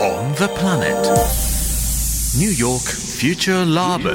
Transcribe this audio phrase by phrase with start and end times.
[0.00, 0.96] On the planet.
[2.38, 4.14] New York Future Labo.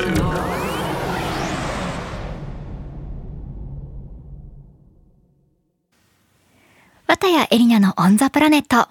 [7.07, 8.89] 綿谷エリナのオンザプラネット。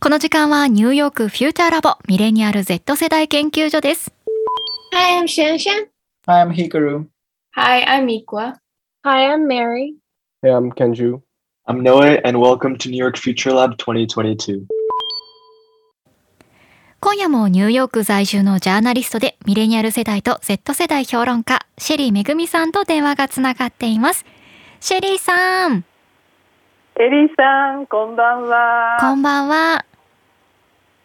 [0.00, 4.12] この時間はニューヨークフューチャーラボミレニアル Z 世代研究所です。
[4.92, 5.88] Hi, I'm Shanshan.
[6.26, 7.06] Hi, I'm Hikaru.
[7.52, 8.56] Hi, I'm Ikwa.
[9.04, 9.94] Hi, I'm Mary.
[10.42, 11.22] Hey, I'm Kenju.
[11.70, 14.64] I'm Noah, and welcome to New York Future Lab 2022.
[16.98, 24.24] 今夜もニューヨーク在住のジャーナリストでミレニアル世代と Z 世代評論家シェリーめぐみさんと電話がつながっています。
[24.80, 25.84] シェリーさん、
[26.98, 28.96] エリーさん、こんばんは。
[28.98, 29.84] こんばんは。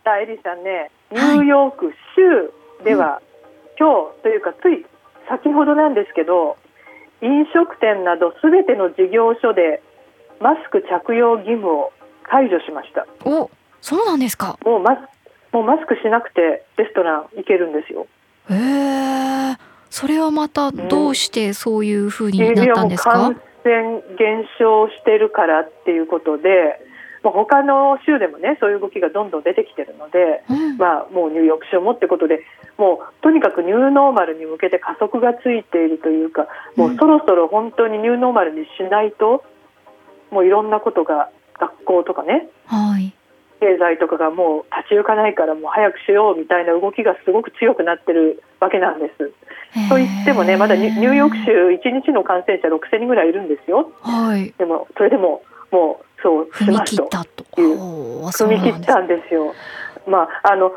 [0.05, 3.21] さあ、エリーさんね、ニはいューヨーク州では、
[3.77, 4.85] 今日というか、つい
[5.27, 6.55] 先ほどなんですけど、
[7.21, 9.83] 飲食店などすべての事業所で
[10.39, 11.91] マスク着用義務を
[12.23, 13.05] 解除しました。
[13.25, 13.49] お、
[13.81, 14.57] そうなんですか。
[14.65, 14.99] もうマス
[15.51, 18.07] もうマスクしなくてレストラン行けるんですよ。
[18.49, 19.57] へえ。
[19.89, 23.11] それはまたどうしてそういう風になったんですか？
[23.11, 23.41] 感。
[23.63, 26.81] 染減少してるからっていうことで、
[27.23, 32.41] もう他の州でもね、そういう動きがどんどん出てきてるので、うんまあ、もうニューヨーク州もってことで、
[32.77, 39.45] もうとにかくニューノーマルに向けて加速がついているというか、もうそろそろ本当にニューノーマルにしないと、
[40.33, 43.13] もういろんなことが、学校とかね、はい。
[43.59, 49.31] 経済とかがもう立ち行かないから、もう早くしようみたいな動きがすごく強くなってるわけなんです。
[49.89, 53.91] と言ってもね、まだニューヨーク州、1日の感染者6000人ぐらいいるんですよ。
[54.01, 54.53] はい。
[54.57, 56.83] でも、それでも、もう、そうし踏み。
[56.83, 57.43] 切ったと。
[57.55, 59.53] 踏み切ったんですよ。
[60.07, 60.71] まあ、あの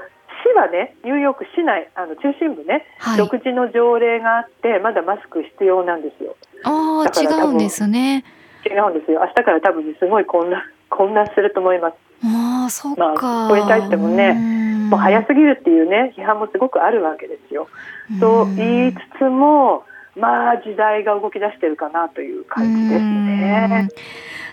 [0.46, 3.18] 市はね、ニューヨーク市内、あの中心部ね、はい。
[3.18, 6.36] 独自の条例があって、まだマスク必要なんですよ。
[6.64, 8.24] ああ、違うんですね。
[8.66, 9.20] 違うんですよ。
[9.20, 11.94] 明日から多分ねすごい混乱、 混乱すると思います。
[12.24, 13.14] ああ、そっか。
[13.14, 17.68] まあこれに対してもねうんもう早すぎるっていうね、批判もすごくあるわけですよ。
[18.20, 19.84] と言いつつも、
[20.16, 23.02] まあ時代が動き出してるかなという感じです
[23.46, 23.88] ね。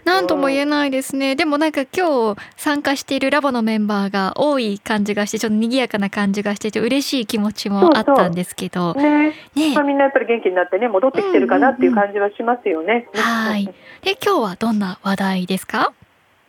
[0.06, 1.38] なんとも言えないですね。
[1.38, 8.94] でもなんか今日参加しているラボのメンバーが多い感じがして、ちょっと賑やかな感じがしてて嬉しい気持ちもあったんですけど。
[8.96, 13.08] ね、ねまあ、みんなやっぱり元気になってね、戻ってきてるかなっていう感じはしますよね。
[13.14, 13.66] はい。
[14.04, 15.94] で、今日はどんな話題ですか？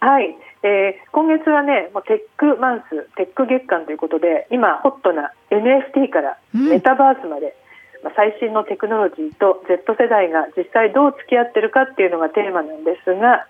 [0.01, 7.55] はい、えー今月はね、もうテックマンス、テック月間ということで、今、ホットな NFT からうんメタバースまで、まあ、
[8.17, 13.47] 最新のテクノロジーと Z 世代が実際どう付き合ってるかっていうのがテーマなんですが、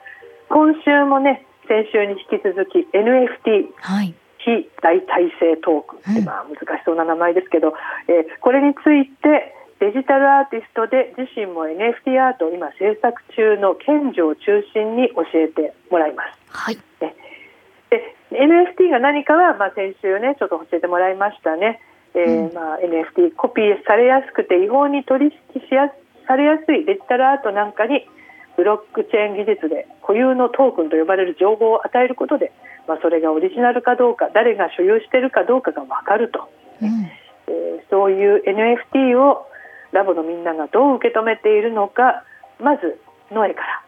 [0.48, 4.15] 今週もね、先週に引き続き NFT、はい。
[4.38, 7.72] 非代替性トークンって、うんまあ、難しそうな名前ですけど、
[8.09, 16.38] えーこれについてデジタルアーティストで自身も NFT アートを今制作中の賢治を中心に教えてもらいます。
[16.48, 16.78] はい。
[17.00, 17.15] で
[18.31, 21.81] NFT が何かは、まあ、先週ねちょっと教えてもらいましたね、
[22.15, 28.07] えーうんまあ、NFT コピーされやすくて違法に取引しやすされやすいデジタルアートなんかに
[28.57, 32.53] ブロックチェーン技術で固有のトークンと呼ばれる情報を与えることで、
[32.87, 36.49] まあ、それがオリジナルかどうか誰が所有しているかどうかが分かると、
[36.81, 37.11] うん。
[37.49, 39.47] えーそういう NFT を
[39.93, 42.25] ラボのみんながどう受け止めているのか
[42.59, 42.99] まず
[43.31, 43.85] ノエから。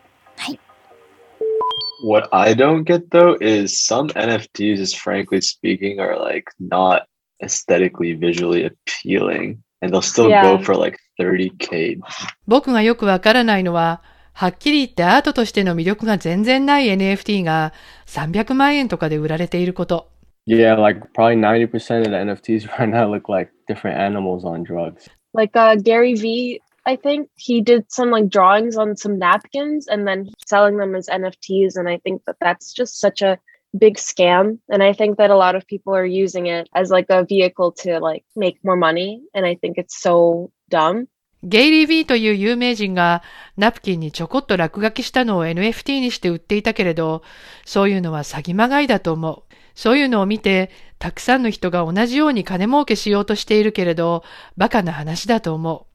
[2.04, 7.06] What I don't get though is some NFTs, just frankly speaking, are like not
[7.41, 10.57] aesthetically visually appealing, and they'll still Yeah.
[10.57, 11.99] go for like 30k.
[12.47, 14.01] 僕がよくわからないのは、
[14.33, 17.73] はっきり言ってアートとしての魅力が全然ない NFT が
[18.07, 20.09] 300万円とかで売られていること。
[20.47, 25.07] Yeah, like probably 90% of the NFTs right now look like different animals on drugs.
[25.33, 30.07] Like uh, Gary Vee, I think he did some like drawings on some napkins and
[30.07, 31.75] then selling them as NFTs.
[31.75, 33.37] And I think that that's just such a
[33.72, 34.58] big scam.
[34.68, 37.72] And I think that a lot of people are using it as like a vehicle
[37.82, 39.22] to like make more money.
[39.34, 41.08] And I think it's so dumb.
[41.42, 43.22] ゲイリー・ビーという有名人が
[43.56, 47.22] ナプキンにちょこっと落書きしたのを NFT にして売っていたけれど、
[47.64, 49.42] そういうのは詐欺まがいだと思う。
[49.74, 54.24] そういうのを見て、たくさんの人が同じように金儲けしようとしているけれど、
[54.56, 55.86] バカな話だと思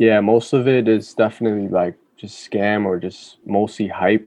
[0.00, 0.02] う。
[0.02, 4.26] Yeah, most of it is definitely like just scam or just mostly hype.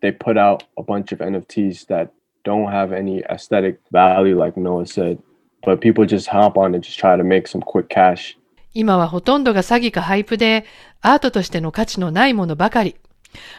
[0.00, 2.10] They put out a bunch of NFTs that
[2.46, 5.18] don't have any aesthetic value, like Noah said,
[5.64, 8.38] but people just hop on and just try to make some quick cash.
[8.72, 10.64] 今はほとんどが詐欺かハイプで、
[11.00, 12.96] アートとしての価値のないものばかり。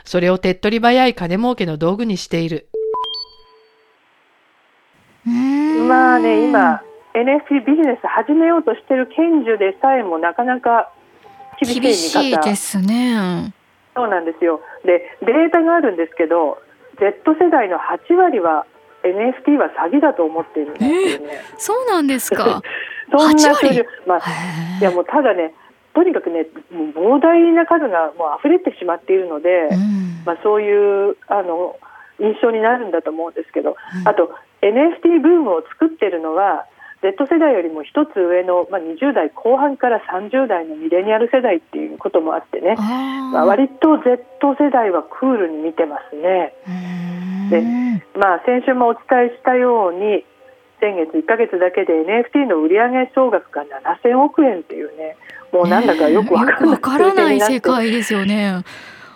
[0.06, 2.70] それを手っ取り早い金儲けの道具にしている。
[5.26, 6.82] まあね、今、
[7.14, 10.92] NFT ビジネス始めようとしてる賢樹でさえもなかなか
[11.60, 13.54] 厳しい見厳しい方ですね。
[13.96, 16.60] そうなんですよでデータがあるんですけど
[17.00, 18.68] Z 世代の8割は
[19.04, 22.62] NFT は詐欺だと思っているんだっていうね、そうなんですか。
[23.12, 23.68] そんな8割？
[23.70, 24.22] 数字まあ
[24.80, 25.54] いやもうただね
[25.98, 30.22] とにかくねもう膨大な数がもう溢れてしまっているので、うん。
[30.26, 30.70] まあ、そうい
[31.12, 31.76] うあの
[32.20, 34.08] 印象になるんだと思うんですけど、うん。
[34.08, 34.30] あと
[34.62, 36.66] NFT ブームを作ってるのは
[37.02, 44.22] Z 世代よりも一つ上の、まあ、20代後半から30代のミレニアル世代っていうこともあってね、あまあ、割と Z
[44.60, 46.54] 世代はクールに見てますね。
[47.50, 47.62] で
[48.18, 49.04] まあ、先週もお伝
[49.34, 50.26] えしたように
[50.80, 53.64] 先月1ヶ月だけで NFT の売上総額が
[54.04, 55.18] 7000億円っていうね
[55.52, 58.64] もうなんだかよくわからない世界ですよね。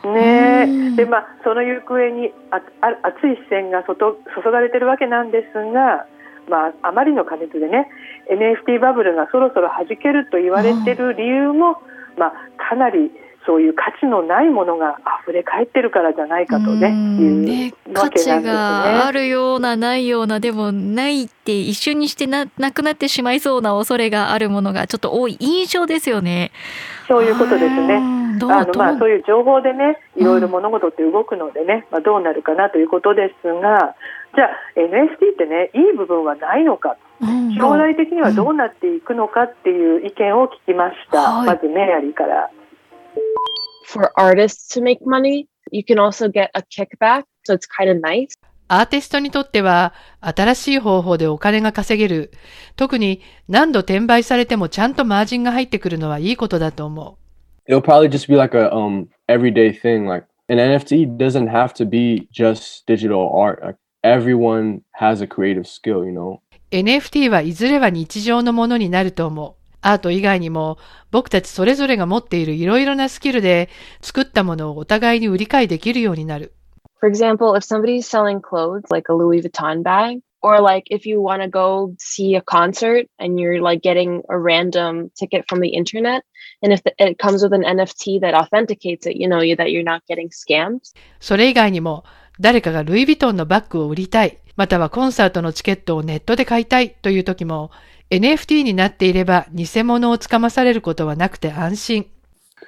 [0.04, 6.08] ねでまあその行方にああ熱い視線が外注がれてるわけなんですが、
[6.50, 7.88] まあ、あまりの過熱でね
[8.32, 11.82] NFT バブルがそろそろ弾けると言われてる理由も、
[12.18, 13.12] まあ、かなり
[13.46, 19.12] そういう価値のないものが溢れ返ってるからじゃないかとねうんいう価値があね。
[19.14, 26.52] るようなないようなでもないって一瞬にしてななくなってしまいそうな恐れがあるものがちょっと多い印象ですよね。
[27.08, 27.96] そういうことですね。
[27.96, 33.96] あのまあそういう情報でねいろいろ物事って動くのでね、まあ、どうなるかなということですが
[34.34, 42.50] じゃあ NFT ってねいい部分はないのかうん将来的にはどうなっていくのかっていう意見を聞きました、はいまずメアリーから。
[43.92, 47.24] For artists to make money, you can also get a kickback.
[47.44, 48.38] So it's kind of nice.
[48.70, 52.32] アーティストにとっては新しい方法でお金が稼げる。
[52.78, 57.18] 特に何度転売されてもちゃんとマージンが入ってくるのはいいことだと思
[57.68, 57.70] う。
[57.70, 60.06] It'll probably just be like a um everyday thing.
[60.08, 63.62] Like an NFT doesn't have to be just digital art.
[63.62, 66.40] Like everyone has a creative skill, you know.
[66.72, 69.61] NFT はいずれは日常のものになると思う。
[69.82, 70.78] アート以外にも
[71.12, 73.70] 僕たちそれぞれが持っているいろいろなスキルで
[74.02, 76.54] 作ったものをお互いに売り買いできるようになる。
[77.00, 81.42] For example, if somebody's selling clothes like a Louis Vuitton bag, or like if you want
[81.42, 86.24] to go see a concert and you're like getting a random ticket from the internet,
[86.62, 89.84] and if the, it comes with an NFT that authenticates it, you know that you're
[89.84, 90.82] not getting scammed.
[91.20, 92.04] それ以外にも
[92.40, 97.72] 誰かがルイ・ヴィトンのバッグを売りたい、またはコンサートのチケットをネットで買いたいという時も
[98.12, 102.08] NFT になっていれば偽物をつかまされることはなくて安心。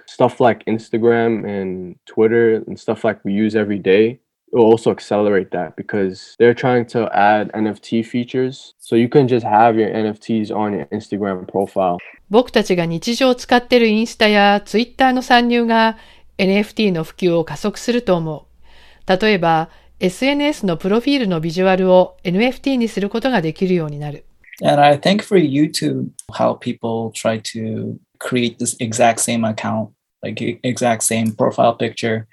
[0.07, 4.19] Stuff like Instagram and Twitter and stuff like we use every day.
[4.53, 8.73] Will also accelerate that because they're trying to add NFT features.
[8.79, 11.97] So you can just have your NFTs on your Instagram profile.
[12.29, 15.97] 僕たちが日常使っているインスタやツイッターの参入が
[16.37, 19.19] NFT の普及を加速すると思う。
[19.19, 19.69] 例えば
[19.99, 24.23] SNS のプロフィールのビジュアルを NFT にすることができるようになる。
[24.62, 29.90] And I think for YouTube, how people try to create this exact same account,
[30.22, 32.26] like e- exact same profile picture.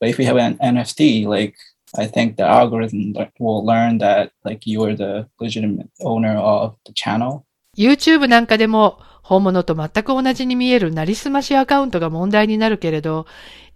[0.00, 1.54] But if you have an NFT, like
[1.96, 6.76] I think the algorithm le- will learn that like you are the legitimate owner of
[6.86, 7.44] the channel.
[7.76, 13.26] YouTube なんかでも本物と全く同じに見えるなりすましアカウントが問題になるけれど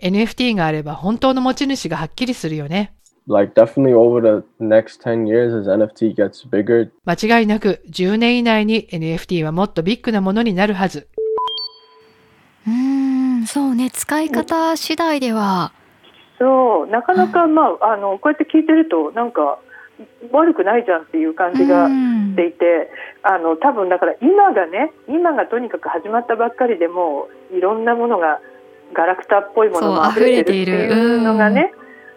[0.01, 2.95] NFT があれば本当の持ち主がはっきりするよね。
[3.32, 11.08] Like definitely over the next 10 years as NFT gets bigger, 間違いなく10年以内に NFT はもっとビッグなものになるはず。
[12.68, 13.92] うーんそうね。
[13.92, 15.74] 使い方次第では。
[16.40, 19.60] そうなかなか、まあ、あのこうやって聞いてるとなんか
[20.32, 22.20] 悪くないじゃんっていう感じがうん。
[22.32, 22.90] していて、
[23.22, 28.40] あの多分だから今がね今がとにかく始まったばっかりでもういろんなものが
[28.94, 31.74] ガラクタっぽいものも溢れてるっていうのがね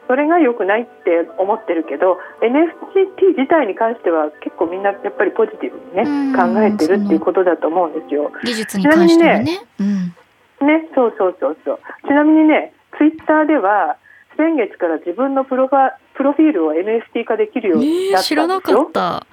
[0.09, 8.31] それが良くないって思ってるけど NFT 自体に関しては結構みんなやっぱりポジティブにねうん考えてるっていうことだと思うんですよ。
[8.45, 9.61] 技術に関してはね。
[9.81, 10.15] うん
[10.63, 11.79] ね、そうそうそうそう。
[12.07, 13.97] ちなみにね、ツイッターでは
[14.37, 18.37] 先月から自分のプロファプロフィールを NFT 化できるようにえーなったんですよ。
[18.37, 19.27] 知らなかった。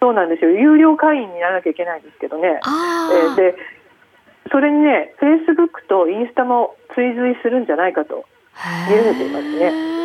[0.00, 0.50] そうなんですよ。
[0.50, 2.60] 有料会員にならなきゃいけないんですけどね。
[2.64, 3.54] えーで、
[4.50, 8.24] それにね、Facebook とインスタも追随するんじゃないかと。
[8.88, 9.70] 見られていますね。
[9.70, 10.00] ね。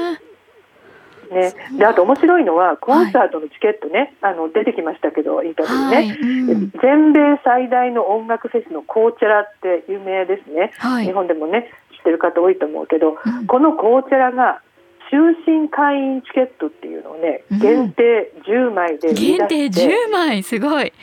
[1.32, 11.06] ね、であと面白いのはコンサートのチケットね、あの出てきましたけどインタビューね、はい、うん全米最大の音楽フェスのコーチェラって有名ですね、はい。
[11.06, 13.48] 日本でもね知ってる方多いと思うけど、うん。
[13.48, 14.62] このコーチェラが
[15.10, 17.60] 終身会員チケットっていうのをねうん。
[17.60, 20.44] 限定10枚で売り限定出して、10枚？
[20.44, 20.94] すごい。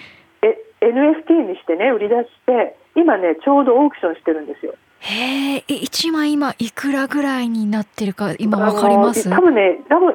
[0.43, 4.75] え NFT にしてね売り出して今ねちょうどオークションしてるんですよ。
[5.05, 8.35] へえ、1枚今いくらぐらいになってるか？
[8.39, 9.29] 今わかります？
[9.29, 10.11] 多分ね多分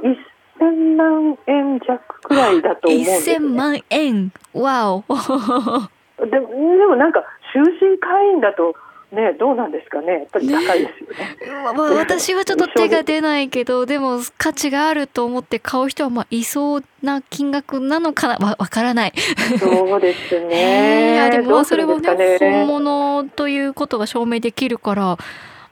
[0.59, 4.31] 1000万円弱くらいだと思うんですよ、?1000 万円。
[4.53, 5.03] わお。
[6.25, 8.75] でもでもなんか終身会員だと
[9.11, 11.63] ねどうなんですかねやっぱり高いですよね。
[11.63, 19.13] まあまあ私はちょっと手が出ないけどでも価値があると思って買う人はまあいそうな金額なのかなわわからない。
[19.59, 21.29] そうですえね。
[21.31, 25.17] ーでもそれもねね本物ということが証明できるから。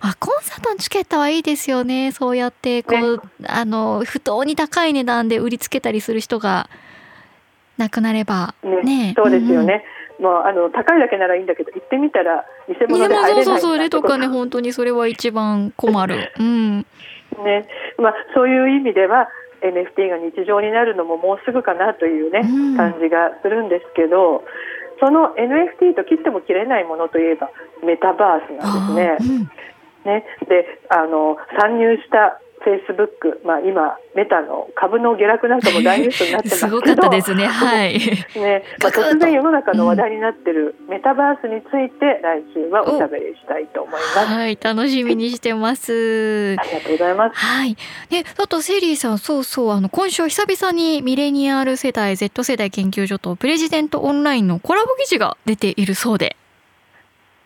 [0.02, 6.70] あコンサートのチケットはいいですよねそうやってこう、あの不当に高い値段で売りつけたりする人が
[7.78, 9.84] なくなればねねそうですよね。
[10.20, 16.32] もうあの高いだけならいいんだけど行ってみたら偽物で入れないそれとかね本当にそれは一番困る。
[16.40, 16.86] うん。
[17.44, 17.68] ね、
[17.98, 19.30] まあそういう意味では
[19.62, 22.78] NFT が日常になるのももうすぐかなというね、うん。
[22.78, 24.44] 感じがするんですけど、
[25.00, 27.50] その NFT と切っても切れないものといえば
[27.84, 29.50] メタバースなんですね。
[30.06, 37.46] ね、であの参入したフェイスブック、まあ、今メタの株の下落なんかも大ニュースになってますけど すごかったですね。
[37.46, 38.00] はい。
[38.36, 44.18] ねまあ、突然世の中の話題になってるメタバースについて来週はおしゃべりしたいと思います。
[44.18, 46.64] はい、楽しみにしてますあ。
[46.64, 47.36] りがとうございます。
[47.38, 47.76] はい。
[48.10, 56.36] で、あとセリーさん、そうそう、あの今週久々にミレニアル世代 Z 世代研究所とプレジデントオンラインのコラボ記事が出ているそうで。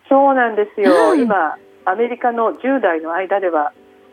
[0.08, 3.72] そうなんですよ、うん今アメリカの10代の間では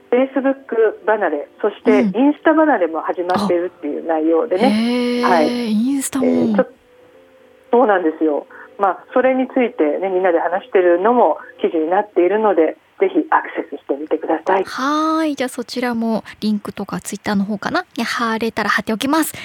[0.09, 2.15] フェイスブック離れそしてうん。
[2.15, 5.71] インスタ離れも始まっているっていう内容でね、へえ、はい。
[5.71, 6.25] インスタも。
[6.25, 6.65] えーちょ
[7.69, 8.47] そうなんですよ、
[8.79, 14.63] まあ、それについて、ね、みんなで話しているのも記事になっているのでぜひアクセスしてみてください。
[14.63, 17.85] はーい、じゃあそちらもリンクとかツイッターの方かな？
[17.95, 19.35] に貼れたら貼っておきます。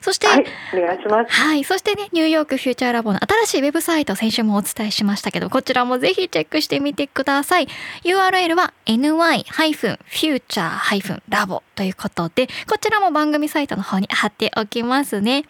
[0.00, 1.32] そして、はい、お願いします。
[1.32, 1.64] はい。
[1.64, 7.66] そしてね、ニューヨークフューチャーラボの新しいウェブサイト、先週もお伝えしましたけど、こちらもぜひチェックしてみてください。
[8.04, 15.44] URL は ny-future-labo ということで、こちらも番組サイトの方に貼っておきますね。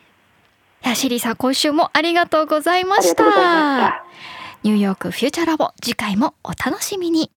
[0.84, 4.04] いや、シリーさん、今週もありがとうございました。
[4.64, 7.30] ニューヨークフューチャーラボ、次回もお楽しみに。